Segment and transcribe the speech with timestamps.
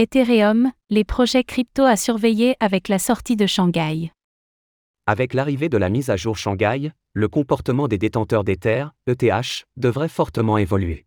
[0.00, 4.12] Ethereum, les projets crypto à surveiller avec la sortie de Shanghai.
[5.06, 10.08] Avec l'arrivée de la mise à jour Shanghai, le comportement des détenteurs d'Ether, ETH, devrait
[10.08, 11.04] fortement évoluer.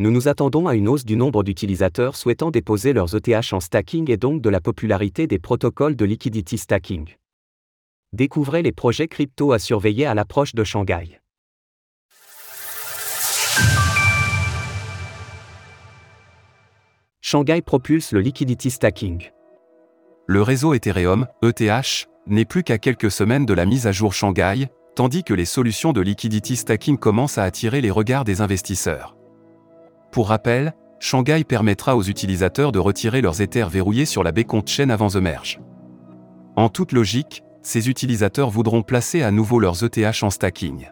[0.00, 4.10] Nous nous attendons à une hausse du nombre d'utilisateurs souhaitant déposer leurs ETH en stacking
[4.10, 7.14] et donc de la popularité des protocoles de liquidity stacking.
[8.12, 11.20] Découvrez les projets crypto à surveiller à l'approche de Shanghai.
[17.26, 19.30] Shanghai propulse le liquidity stacking.
[20.26, 24.68] Le réseau Ethereum, ETH, n'est plus qu'à quelques semaines de la mise à jour Shanghai,
[24.94, 29.16] tandis que les solutions de liquidity stacking commencent à attirer les regards des investisseurs.
[30.12, 34.90] Pour rappel, Shanghai permettra aux utilisateurs de retirer leurs Ethers verrouillés sur la Beacon Chain
[34.90, 35.22] avant The.
[36.56, 40.90] En toute logique, ces utilisateurs voudront placer à nouveau leurs ETH en stacking.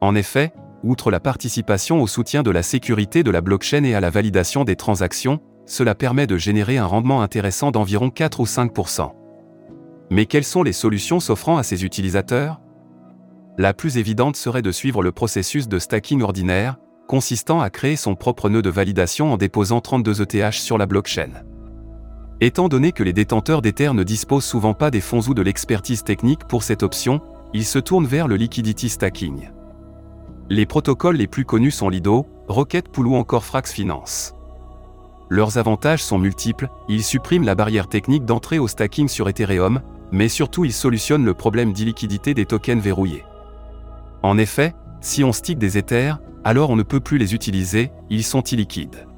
[0.00, 0.54] En effet,
[0.86, 4.64] outre la participation au soutien de la sécurité de la blockchain et à la validation
[4.64, 9.12] des transactions, cela permet de générer un rendement intéressant d'environ 4 ou 5%
[10.10, 12.60] Mais quelles sont les solutions s'offrant à ces utilisateurs?
[13.58, 16.76] La plus évidente serait de suivre le processus de stacking ordinaire,
[17.08, 21.30] consistant à créer son propre nœud de validation en déposant 32 ETH sur la blockchain.
[22.40, 26.04] Étant donné que les détenteurs d'Ether ne disposent souvent pas des fonds ou de l'expertise
[26.04, 27.22] technique pour cette option,
[27.54, 29.48] ils se tournent vers le liquidity stacking.
[30.48, 34.32] Les protocoles les plus connus sont Lido, Rocket Pool ou encore Frax Finance.
[35.28, 39.80] Leurs avantages sont multiples, ils suppriment la barrière technique d'entrée au stacking sur Ethereum,
[40.12, 43.24] mais surtout ils solutionnent le problème d'illiquidité des tokens verrouillés.
[44.22, 48.22] En effet, si on stick des Ethers, alors on ne peut plus les utiliser, ils
[48.22, 49.08] sont illiquides.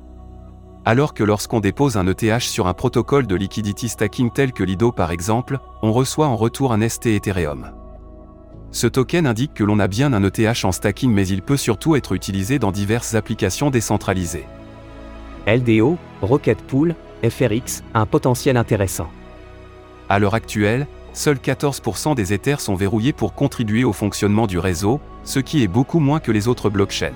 [0.86, 4.92] Alors que lorsqu'on dépose un ETH sur un protocole de liquidity stacking tel que Lido
[4.92, 7.72] par exemple, on reçoit en retour un ST Ethereum.
[8.70, 11.96] Ce token indique que l'on a bien un ETH en stacking mais il peut surtout
[11.96, 14.46] être utilisé dans diverses applications décentralisées.
[15.46, 16.94] LDO, Rocket Pool,
[17.28, 19.08] FRX, un potentiel intéressant.
[20.10, 25.00] À l'heure actuelle, seuls 14% des Ethers sont verrouillés pour contribuer au fonctionnement du réseau,
[25.24, 27.12] ce qui est beaucoup moins que les autres blockchains.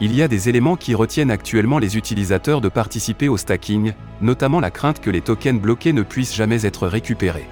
[0.00, 4.58] Il y a des éléments qui retiennent actuellement les utilisateurs de participer au stacking, notamment
[4.58, 7.46] la crainte que les tokens bloqués ne puissent jamais être récupérés.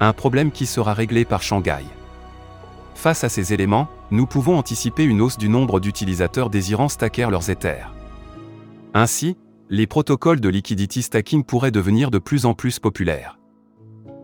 [0.00, 1.84] Un problème qui sera réglé par Shanghai.
[2.94, 7.50] Face à ces éléments, nous pouvons anticiper une hausse du nombre d'utilisateurs désirant stacker leurs
[7.50, 7.92] Ethers.
[8.94, 9.36] Ainsi,
[9.70, 13.38] les protocoles de liquidity stacking pourraient devenir de plus en plus populaires.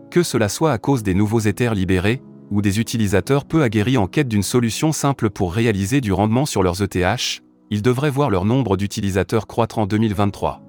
[0.09, 2.21] Que cela soit à cause des nouveaux Ethers libérés,
[2.51, 6.63] ou des utilisateurs peu aguerris en quête d'une solution simple pour réaliser du rendement sur
[6.63, 10.61] leurs ETH, ils devraient voir leur nombre d'utilisateurs croître en 2023.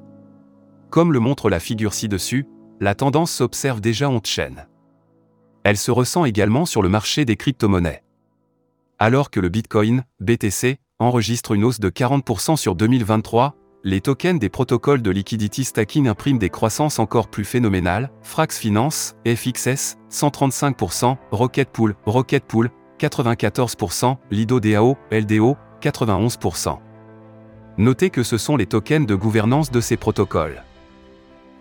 [0.90, 2.46] Comme le montre la figure ci-dessus,
[2.80, 4.66] la tendance s'observe déjà en chaîne.
[5.64, 8.02] Elle se ressent également sur le marché des crypto-monnaies.
[8.98, 14.48] Alors que le Bitcoin, BTC, enregistre une hausse de 40% sur 2023, les tokens des
[14.48, 21.68] protocoles de liquidity stacking impriment des croissances encore plus phénoménales, Frax Finance, FXS, 135%, Rocket
[21.68, 26.78] Pool, Rocket Pool, 94%, Lido DAO, LDO, 91%.
[27.78, 30.62] Notez que ce sont les tokens de gouvernance de ces protocoles.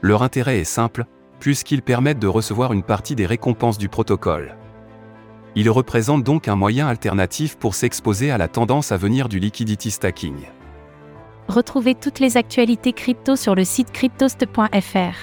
[0.01, 1.05] Leur intérêt est simple,
[1.41, 4.55] puisqu'ils permettent de recevoir une partie des récompenses du protocole.
[5.55, 9.91] Ils représentent donc un moyen alternatif pour s'exposer à la tendance à venir du liquidity
[9.91, 10.47] stacking.
[11.49, 15.17] Retrouvez toutes les actualités crypto sur le site cryptost.fr.